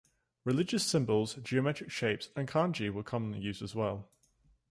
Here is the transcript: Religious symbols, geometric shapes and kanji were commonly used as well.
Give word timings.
Religious 0.45 0.83
symbols, 0.83 1.35
geometric 1.43 1.91
shapes 1.91 2.31
and 2.35 2.47
kanji 2.47 2.89
were 2.89 3.03
commonly 3.03 3.37
used 3.39 3.61
as 3.61 3.75
well. 3.75 4.09